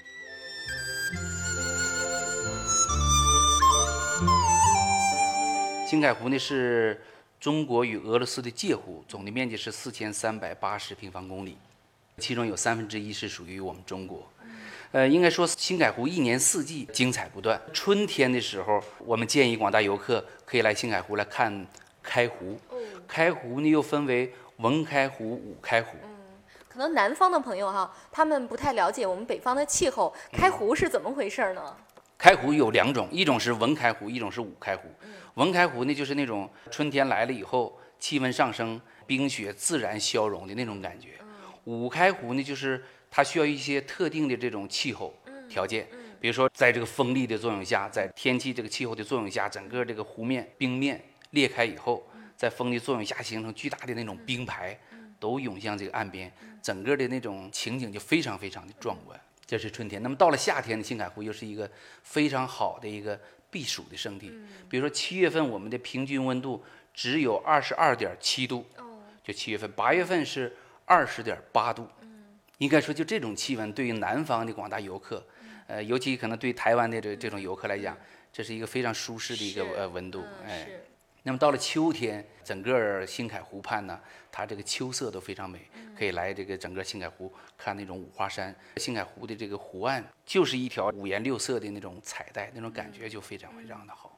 [5.90, 7.02] 青海湖呢是
[7.40, 11.58] 中国与俄罗斯的界湖，总的面积是四千三百八十平方公里，
[12.20, 14.32] 其中有三分之一是属于我们中国。
[14.92, 17.60] 呃，应该说青海湖一年四季精彩不断。
[17.74, 21.66] 春天的时候，我们建议广大游客可以来青海湖来看
[22.04, 22.60] 开湖。
[23.08, 25.98] 开湖呢又分为文开湖、武开湖。
[26.04, 26.10] 嗯，
[26.68, 30.14] 可能南方的朋友哈，他们不太了解我们北方的气候。
[30.32, 31.76] 开湖是怎么回事呢？
[32.18, 34.90] 开湖有两种，一种是文开湖，一种是武开湖。
[35.36, 41.10] 文开湖呢，就是那种春天来了以后，气温上升，冰雪自然消融的那种感觉。
[41.66, 45.14] 武开湖呢，就是它需要一些特定的这种气候
[45.48, 45.88] 条件，
[46.20, 51.00] 比如说在这个风力的作用下，在天气这个气候的作用下，整个这个湖面冰面
[51.32, 52.07] 裂开以后。
[52.38, 54.80] 在风的作用下，形成巨大的那种冰排，
[55.20, 59.20] 都涌向这个岸边，整个的那种情景就非常非常的壮观。
[59.46, 60.04] 这是春天。
[60.04, 61.70] 那么到了夏天，青海湖又是一个
[62.04, 63.20] 非常好的一个
[63.50, 64.32] 避暑的胜地。
[64.70, 68.66] 比如说七月份，我们的平均温度只有二十二点七度，
[69.24, 69.72] 就七月份。
[69.72, 71.88] 八月份是二十点八度。
[72.60, 75.26] 应该说，就这种气温，对于南方的广大游客，
[75.68, 77.98] 呃，尤其可能对台湾的这这种游客来讲，
[78.34, 80.68] 这是一个非常舒适的一个呃温度，哎。
[81.28, 84.00] 那么到了秋天，整个兴凯湖畔呢，
[84.32, 85.60] 它这个秋色都非常美，
[85.94, 88.56] 可以来这个整个兴凯湖看那种五花山。
[88.78, 94.18] 兴凯湖的这个湖岸就是一条五颜六色的那种彩带，那种感觉就非常非常的好。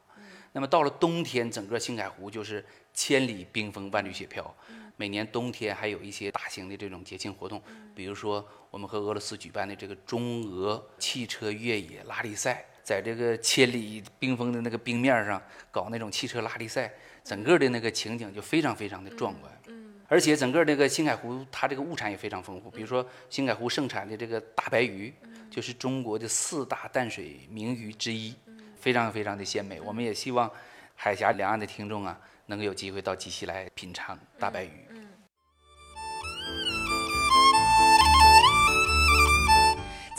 [0.51, 4.55] 那么到了冬天，整个兴凯湖就是千里冰封，万里雪飘。
[4.95, 7.59] 每年冬天还有一些大型的这种节庆活动，
[7.95, 12.63] 比如说我们和俄罗斯举办的这个中俄汽车越野拉力赛。
[12.89, 16.91] 在这个千里冰封的那个冰面上搞那种汽车拉力赛，
[17.23, 19.62] 整个的那个情景就非常非常的壮观。
[19.67, 25.13] 嗯，而且整个这个青海湖它这个物产也非常丰富，比如说青海湖盛产的这个大白鱼，
[25.52, 28.34] 就是中国的四大淡水名鱼之一，
[28.80, 29.80] 非常非常的鲜美。
[29.80, 30.49] 我们也希望
[30.95, 34.88] 海峡两岸的听众啊，能够有机会到鸡西来品尝大白鱼。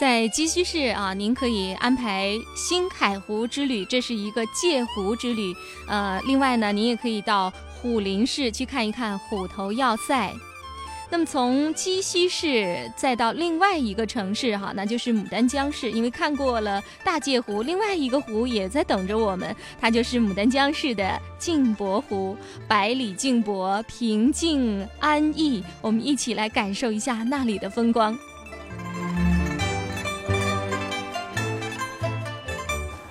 [0.01, 5.55] 在鸡西市啊，您可以安排新海湖之旅，这是一个界湖之旅。
[5.87, 10.33] 呃，另外呢，您也可以到虎林市去看一看虎头要塞。
[11.11, 15.91] 那么从鸡西市再到另外一个城市哈，那就是牡丹江市。
[15.91, 22.35] 因为看过了大界湖，另外一个湖也在等着我们，它就是牡丹江市的镜泊湖，
[22.67, 25.63] 百里镜泊，平静安逸。
[25.83, 28.19] 我们一起来感受一下那里的风光。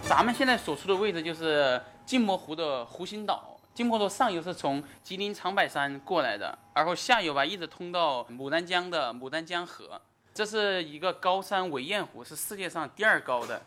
[0.09, 3.55] 咱们现在所处的位置就是镜泊湖的湖心岛。
[3.75, 10.01] 镜泊湖上游是从吉林长白山过来的，然后下游吧一直通到牡丹江的牡丹江河。
[10.33, 13.61] 这是一个高山围堰湖，是世界上第二高的，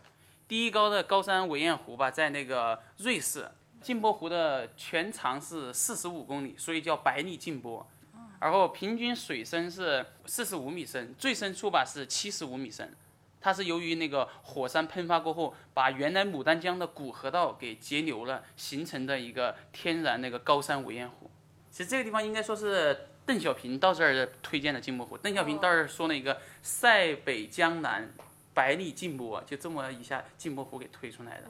[0.49, 3.49] 第一高的高山围堰湖吧在那个瑞士。
[3.81, 7.87] 镜泊湖的全长是四十五公里，所以叫百里镜泊。
[8.41, 12.93] 然后平均水深是四十五米深，最深处吧是七十五米深。
[13.43, 21.29] 它是由于那个火山喷发过后，把原来牡丹江的古河道给截流了，形成的一个天然那个高山围堰湖。
[21.71, 25.19] 其实这个地方应该说是邓小平到这儿推荐的镜泊湖。
[25.19, 28.09] 邓小平到这儿说那个“塞北江南，
[28.55, 31.49] 百里静泊”，就这么一下镜泊湖给推出来的。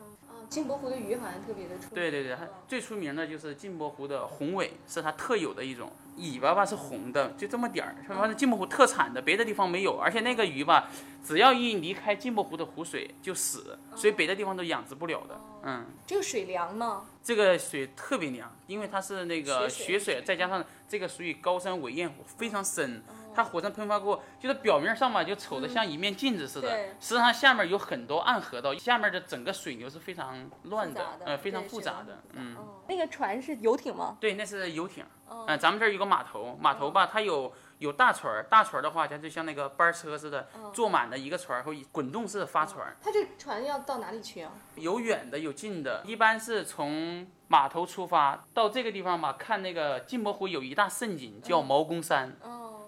[0.52, 1.90] 哦，镜泊湖的鱼好像特别的出名。
[1.94, 5.90] 对对对，它最出名的就是镜泊湖的红尾，是它特有的一种。
[6.18, 9.96] 尾巴吧是红的，就这么点儿，它是镜泊湖特产的，别的地方没有。
[9.96, 10.90] 而且那个鱼吧，
[11.24, 15.40] 只要一离开镜泊湖的湖水就死，所以别的地方都养殖不了的。
[15.64, 17.06] 嗯，这个水凉吗？
[17.24, 23.02] 这个水特别凉，因为它是那个雪水，再加上这个属于高山尾堰湖，非常深。
[23.34, 26.70] 它火山喷发过，就是表面上嘛，就瞅着像一面镜子似的，
[27.00, 32.18] 实际上下面有很多暗河道，下面的整个水流是非常乱的，呃，非常复杂的。
[32.32, 32.56] 嗯，
[32.88, 34.16] 那个船是游艇吗？
[34.20, 35.04] 对，那是游艇。
[35.46, 42.94] 嗯，咱们这儿有个码头，码头吧，它有有大船儿，大船儿的话，它就像那个班车似的，坐满了一个船儿会滚动式的发船。
[43.00, 44.52] 它这船要到哪里去啊？
[44.74, 52.36] 有远的，有近的，一般是从码头出发到这个地方吧，看那个镜泊湖有一大胜景，叫毛公山。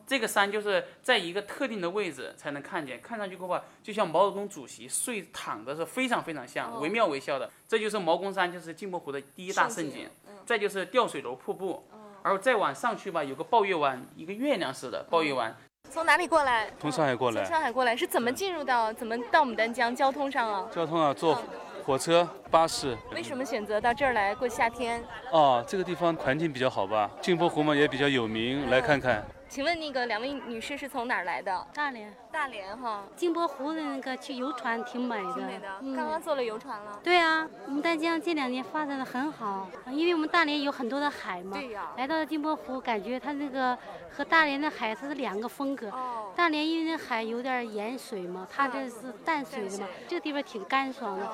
[0.07, 7.51] 这个山就是在一个特定的位置才能看见，看上去的话，就像毛泽东主席睡躺的是非常非常像，惟妙惟肖的。
[7.67, 10.09] 这就是毛公山，就是镜泊湖的第一大胜景。
[10.47, 11.83] 再就是吊水楼瀑布，
[12.23, 15.57] 然后再往上去吧，有个抱月湾，一个月亮似的抱月湾。
[15.89, 16.71] 从哪里过来？
[16.79, 17.43] 从上海过来。
[17.43, 19.97] 从上海过来是怎么进入到怎么到牡丹江？
[19.97, 20.69] 交通上啊？
[20.71, 21.43] 交通啊，坐
[21.83, 22.95] 火车、巴士。
[23.15, 25.03] 为什么选择到这儿来过夏天？
[25.31, 27.11] 哦，这个地方环境比较好吧？
[27.23, 29.25] 镜泊湖嘛也比较有名，来看看。
[29.55, 31.65] 请问那个两位女士是从哪儿来的？
[31.73, 32.13] 大连。
[32.33, 35.33] 大连哈，金泊湖的那个去游船挺美的。
[35.33, 35.69] 挺美的。
[35.95, 36.99] 刚刚坐了游船了。
[37.05, 41.57] 对啊，牡丹江这两年发展的很好，因为我们大连有很多的海嘛。
[41.57, 41.93] 对呀。
[41.97, 43.79] 来到了镜泊湖，感觉它那个
[44.11, 45.89] 和大连的海它是两个风格。
[45.91, 46.33] 哦。
[46.35, 51.31] 大连因为那海有点盐水嘛，它这是淡水的嘛，这个地方挺干爽的。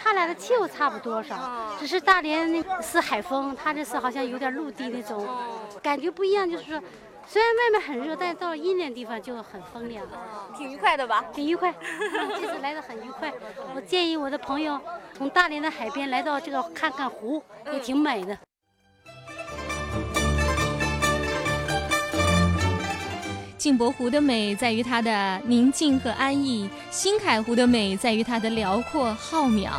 [0.00, 5.24] 它俩的气候差不多少，只是大连那是海风，它这是好像有点陆地那种，
[5.80, 6.82] 感觉不一样，就是说。
[7.28, 10.06] 虽然外面很热，但是到了阴凉地方就很风凉，
[10.56, 11.24] 挺愉快的吧？
[11.34, 11.74] 挺愉快，
[12.40, 13.32] 这次来的很愉快。
[13.74, 14.80] 我建议我的朋友
[15.12, 18.38] 从大连的海边来到这个看看湖，也挺美的。
[23.58, 29.70] 镜泊湖的美在于它的宁静和安逸，新凯湖的美在于它的辽阔浩渺。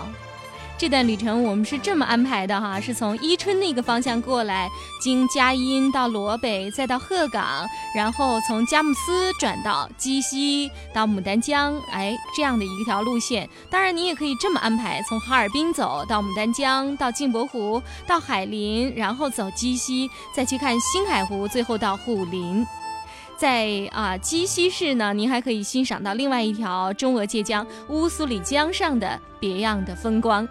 [0.78, 4.70] 这段旅程我们是这么安排的哈，是从伊春那个方向过来，
[5.02, 13.50] 经佳音到罗北，再到鹤岗，然后从佳木斯转到鸡西到牡丹江，哎，这样的一条路线。
[13.72, 22.64] 当然，你也可以这么安排，从哈尔滨走到牡丹江，到镜泊湖，到海林，然后走鸡西，再去看新海湖，最后到虎林。
[23.36, 30.48] 在啊鸡西市呢，您还可以欣赏到另外一条中俄界江乌苏里江上的别样的风光。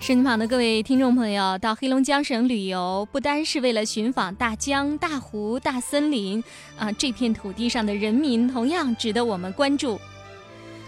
[0.00, 6.42] 身旁的各位听众朋友，到黑龙江省旅游，不单是为了寻访大江、大湖、大森林，
[6.78, 10.00] 啊，这片土地上的人民同样值得我们关注。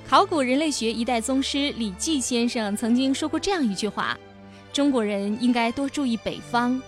[0.09, 4.19] 考古人类学一代宗师李济先生曾经说过这样一句话：
[4.73, 6.81] 中国人应该多注意北方，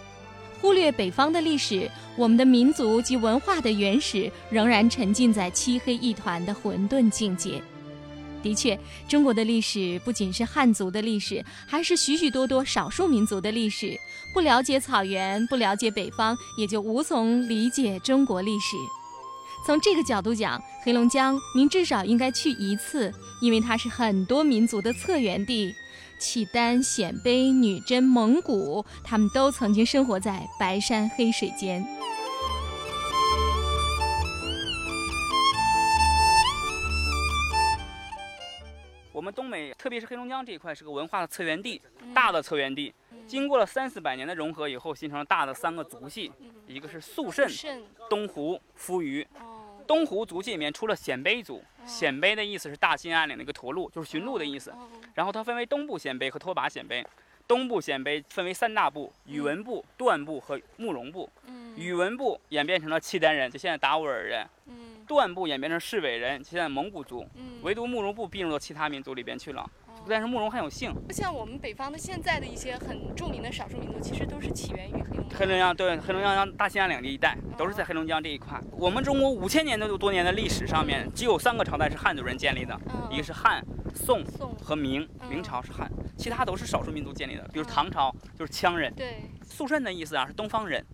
[0.62, 7.62] 忽略北方的历史，我们的民族及文化的原始仍然沉浸在漆黑一团的混沌境界。
[8.44, 8.78] 的确，
[9.08, 13.98] 中国的历史不仅是汉族的历史，还是许许多多少数民族的历史。
[14.34, 18.76] 不了解草原，不了解北方，也就无从理解中国历史。
[19.66, 25.74] 从这个角度讲，黑龙江您至少应该去一次，因为它是很多民族的策源地。
[26.20, 31.84] 契丹、鲜卑、女真、蒙古，他们都曾经生活在白山黑水间。
[39.34, 41.82] 东北，特别是黑龙江这一块，是个文化的策源地，
[42.14, 42.94] 大的策源地。
[43.26, 46.30] 经过了三四百年的融合以后，形成了大的三个族系，
[46.66, 49.26] 一个是肃慎、东胡、扶余。
[49.86, 54.72] 东胡族系里面出了鲜卑族，鲜卑的意思是大兴安岭的一个驼鹿，就是驯鹿的意思。
[55.12, 57.04] 然后它分为东部鲜卑和拓跋鲜卑。
[57.46, 61.28] 东部鲜卑分为三大部：宇文部、段部和慕容部。
[61.76, 64.46] 宇文部演变成了契丹人，就现在达斡尔人。
[65.06, 67.26] 段部演变成市委人，现在蒙古族。
[67.62, 69.68] 唯独慕容部并入到其他民族里边去了。
[70.06, 70.94] 但是慕容很有姓。
[71.10, 75.38] 像我们北方的现在的一些很著名的少数民族，其实都是起源于黑龙江。
[75.38, 78.60] 黑龙江对，黑龙江大兴安岭这一带，都是在黑龙江这一块。
[78.72, 82.78] 我们中国五千年的多年的历史上面，只有三个朝代是汉族人建立的，
[83.10, 84.22] 一个是汉、宋
[84.60, 85.90] 和明，明朝是汉。
[86.18, 88.92] 其他都是少数民族建立的，比如唐朝就是羌人。
[88.94, 90.84] 对，肃慎的意思啊是东方人。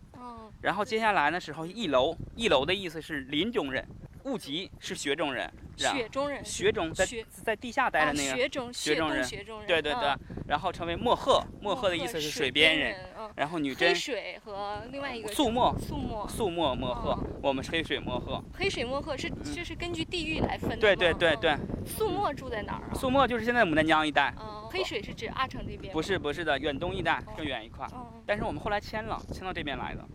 [0.61, 0.63] 哦。
[0.63, 3.87] 然后接下来的时候，一楼，一楼的意思是林中人。
[4.25, 7.07] 雾集是雪中人，雪中人，雪中在
[7.43, 9.27] 在地下待着那个雪中雪中人，
[9.67, 10.15] 对对对，
[10.47, 12.95] 然后成为墨鹤，墨鹤的意思是水边人，
[13.35, 13.89] 然后女真。
[13.89, 21.57] 黑水和另外一个素墨，素墨，素墨墨鹤，我们是黑水墨鹤，黑水墨鹤是就是根据地域来分的，对对对对，
[21.87, 22.95] 素墨住在哪儿啊？
[22.95, 24.35] 素墨就是现在牡丹江一带，
[24.71, 27.89] 黑水是指阿城这边，不是不是的，远东一带更远一块，
[28.27, 30.07] 但是我们后来迁了，迁到这边来的。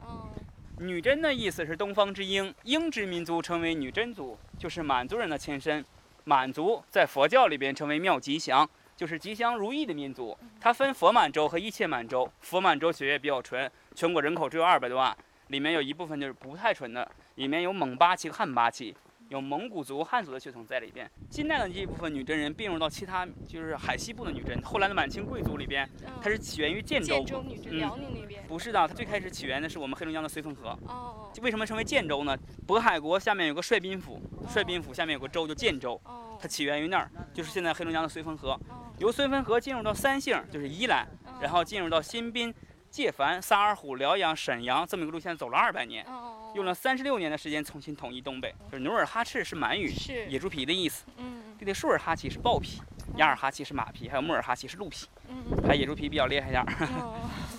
[0.80, 5.84] 女真的意思是东方之鹰，鹰之民族称为女真族，就是满族人的前身。
[6.26, 10.38] 满族在佛教里边称为妙吉祥，就是吉祥如意的民族。
[10.60, 15.16] 它分佛满洲和一切满洲，佛满洲血液比较纯，全国人口只有二百多万，
[15.48, 18.94] 里面有一部分就是不太纯的，里面有蒙八旗、汉八旗。
[19.30, 21.10] 有蒙古族、汉族的血统在里边。
[21.30, 24.62] 近代的这一部分女真人并入到其他，就是海西部的女真。
[24.62, 25.90] 后来的满清贵族里边，
[26.22, 27.18] 它是起源于建州。
[27.18, 28.44] 建州女真，辽宁那边。
[28.48, 30.78] 不是的，它最开始起源的是我们黑龙江的绥芬河。
[30.88, 31.32] 哦。
[31.42, 32.38] 为什么称为建州呢？
[32.68, 36.00] 渤海国下面有个帅宾府，帅宾府下面有个州叫建州。
[36.06, 36.38] 哦。
[36.40, 38.52] 它起源于那儿，就是现在黑龙江的绥芬河。
[38.70, 38.86] 哦。
[39.00, 41.08] 由绥芬河进入到三姓，就是宜兰，
[41.42, 42.54] 然后进入到新宾。
[42.96, 46.06] 界凡、萨尔浒、辽阳、沈阳这么一个路线走了二百年，
[46.54, 48.56] 用了三十六年的时间重新统一东北。
[48.72, 51.04] 就是努尔哈赤是满语，是野猪皮的意思。
[51.18, 52.82] 嗯，这个舒尔哈齐是豹皮，
[53.18, 55.08] 雅尔哈齐是马皮，还有穆尔哈齐是鹿皮。
[55.28, 56.68] 嗯，还野猪皮比较厉害点儿。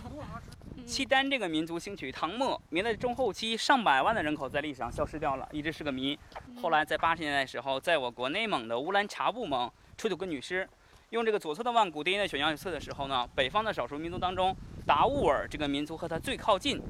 [0.87, 6.18] 契丹这个民族兴起于唐末，明代中后期，上百万的人口在历史上消失掉了，一直是个谜。
[6.62, 10.66] 后来在八十年代的时候，在我国内蒙的乌兰察布盟出土个女尸。
[11.11, 14.55] 用这个左侧的万古电音在选样测的时候呢，北方的少数民族当中，
[14.87, 16.80] 达斡尔这个民族和他最靠近，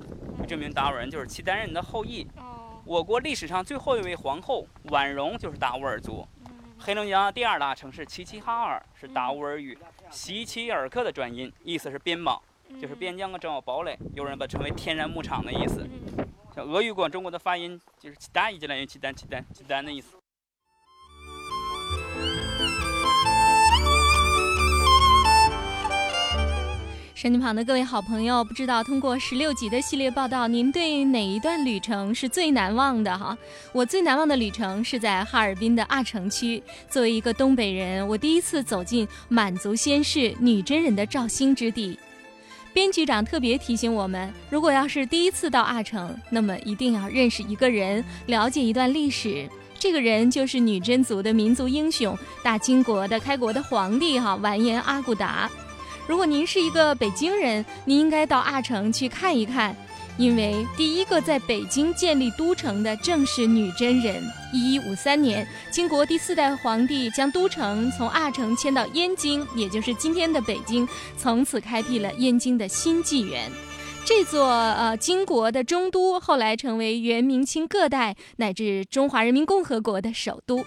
[0.47, 2.28] 证明达斡尔人就是契丹人的后裔。
[2.84, 6.24] 我国历史上最后一位皇后婉容就是达斡尔族。
[6.78, 9.76] 黑龙江第二大城市齐齐哈尔是达斡尔语
[10.11, 12.42] 齐齐尔克的转音，意思是边堡，
[12.78, 13.99] 就是边疆的重要堡垒。
[14.14, 15.88] 有人把称为天然牧场的意思。
[16.55, 20.18] 像俄语管中国的发音就是契丹，就来源契丹，契丹，契丹的意思。
[27.17, 33.35] 手机旁的各位好朋友，不知道通过十六集的系列报道，您对哪一段旅程是最难忘的哈？
[33.73, 36.62] 我最难忘的旅程是在哈尔滨的阿城区。
[36.91, 41.99] 作为一个东北人，我第一次走进满族先士女真人的肇兴之地。
[42.75, 49.49] 编局长特别提醒我们，如果要是第一次到阿城，那么一定要认识一个人，了解一段历史。
[49.79, 52.14] 这个人就是女真族的民族英雄，
[52.45, 55.51] 大金国的开国的皇帝哈完颜阿骨达。
[56.07, 59.75] 如果您是一个北京人，您应该到阿城去看一看，
[60.17, 64.23] 因为第一个在北京建立都城的正是女真人。
[64.53, 70.89] 一一五三年，金国第四代皇帝将都城从阿城迁到燕京，也就是今天的北京，
[71.19, 73.51] 从此开辟了燕京的新纪元。
[74.05, 80.65] 这座呃金国的中都后来成为元明清各代乃至中华人民共和国的首都。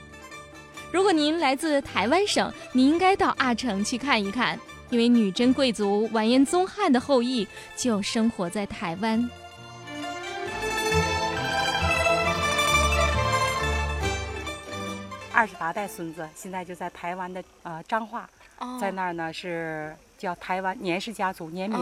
[0.92, 4.60] 如果您来自台湾省，您应该到阿城去看一看。
[4.90, 9.30] 因为女真贵族完颜宗翰的后裔就生活在台湾。
[15.32, 18.30] 二十八代孙子现在就在台湾的呃彰化，
[18.80, 19.96] 在那儿呢是。
[20.20, 21.80] 叫台湾年氏家族年明，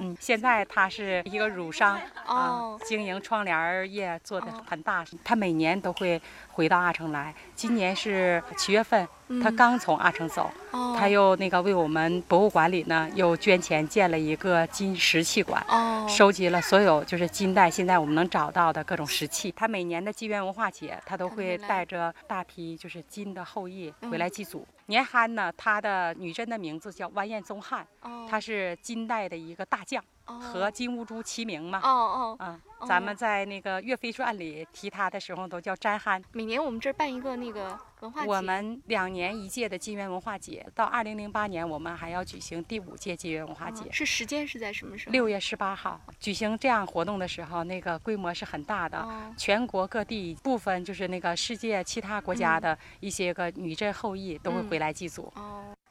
[0.00, 1.96] 嗯，现在他是一个乳商
[2.26, 5.04] 啊，经营窗帘业做的很大。
[5.22, 6.20] 他每年都会
[6.58, 9.06] 回到阿城来，今年是七月份，
[9.40, 10.50] 他刚从阿城走，
[10.98, 15.64] 他又那个为我们博物馆里呢又捐钱建了一个金石器馆，
[16.08, 19.54] 收集了所有就是金代现在我们能找到的各种石器。
[19.56, 24.66] 他每年的纪元文化节，他都会带着大批就是金的后裔回来祭祖。
[24.86, 27.86] 年憨呢，他的女真的名字叫完颜宗翰，
[28.28, 30.02] 他是金代的一个大将，
[30.40, 31.80] 和金兀术齐名嘛。
[31.82, 32.60] 哦哦，嗯。
[32.86, 36.22] 咱们在那个《岳飞传》里提他的时候，都叫詹憨。
[36.30, 38.28] 每年我们这儿办一个那个文化节。
[38.28, 43.90] 我们两年一届的金源文化节，到二零零八年，我们还要举行第五届金源文化节。
[43.90, 45.12] 是时间是在什么时候？
[45.12, 49.04] 六月十八号举行这样活动的时候，那个规模是很大的，
[49.36, 55.32] 全国各地部分就是那个世界其他国家的一些个女真后裔都会回来祭祖。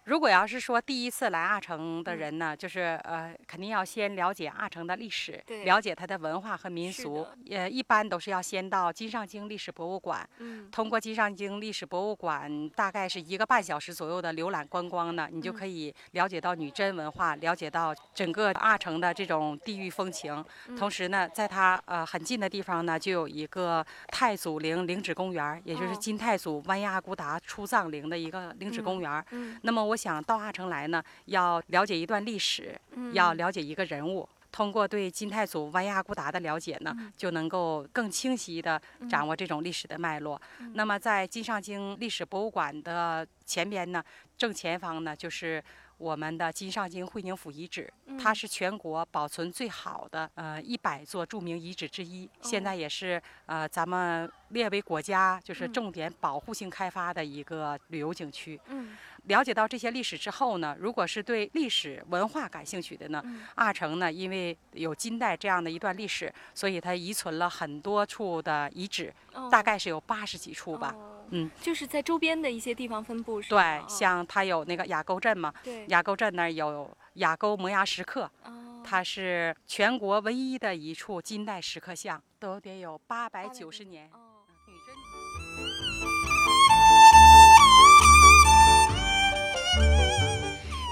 [0.08, 7.28] 如果要是说第一次来阿城的人呢，就是呃，肯定要先了解阿城的历史，了解它的文化和民俗。
[7.50, 20.42] 呃，一般都是要先到金上京历史博物馆，嗯通过金上京历史博物馆大概是一个半小时左右的浏览观光呢，你就可以了解到女真文化，了解到整个阿城的这种地域风情。
[20.78, 29.22] 同时呢，在它呃很近的地方呢，就有一个太祖陵陵址公园，也就是金太祖完颜阿骨达出葬陵的一个陵址公园。
[29.32, 29.97] 嗯那么我。
[29.98, 33.14] 想到阿城来呢，要了解一段历史，嗯。
[33.14, 34.30] 要了解一个人物。
[34.50, 40.42] 通过对金太祖完颜阿骨达的了解呢，就能够更清晰地掌握这种历史的脉络。
[40.74, 44.04] 那么，在金上京历史博物馆的前边呢，
[44.38, 45.64] 正前方呢，就是
[45.98, 58.60] 我们的金上京会宁府遗址，它是全国保存最好的呃一百座著名遗址之一，现在也是呃咱们列为国家就是重点保护性开发的一个旅游景区。
[58.68, 58.98] 嗯
[59.28, 63.24] 了解到这些历史之后呢，如果是对历史文化感兴趣的呢，
[63.56, 70.96] 阿城呢，因为有金代这样的一段历史，所以它遗存了很多处的遗址，哦大概是有八十几处吧。
[71.30, 84.10] 嗯，就是在周边的一些地方分布是对，像它有那个雅沟镇嘛，对雅沟镇那儿有雅沟摩崖石刻，哦它是全国唯一的一处金代石刻像，都得有八百九十年。
[84.14, 84.20] 哦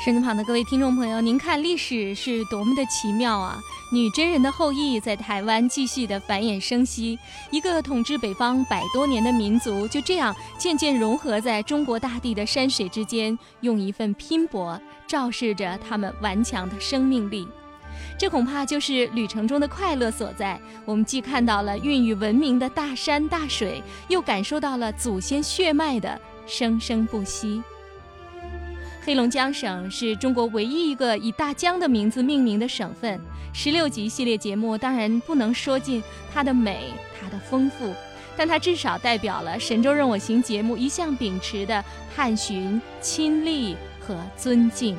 [0.05, 3.59] 身子旁的各位听众朋友，您看历史是多么的奇妙啊！
[3.91, 7.17] 女真人的后裔在台湾继续的繁衍生息，
[7.49, 17.47] 一个统治北方百多年的民族，就这样渐渐融合在中国大地的山水之间，用一份拼搏昭示着他们顽强的生命力。
[18.15, 20.61] 这恐怕就是旅程中的快乐所在。
[20.85, 27.63] 我们既看到了孕育文明的大山大水，又感受到了祖先血脉的生生不息。
[29.05, 33.21] 黑龙江省是中国唯一一个以大江的名字命名的省份。
[33.53, 36.03] 十六集系列节目当然不能说尽
[36.33, 36.85] 它的美、
[37.21, 37.93] 它的丰富，
[38.35, 41.85] 但它至少代表了《神州任我行》节目一向秉持的
[42.15, 44.97] 探寻、亲历和尊敬。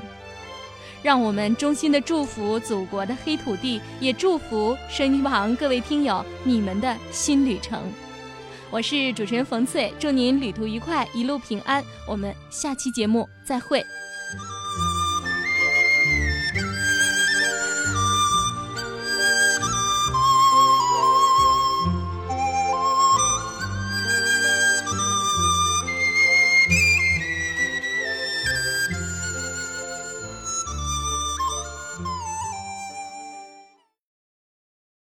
[1.02, 7.82] 让我们衷心的祝福祖国的黑土地，也祝福声音旁各位听友你们的新旅程。
[8.76, 11.82] 我是主持人冯翠，祝您旅途愉快，一路平安。
[12.06, 13.82] 我们下期节目再会。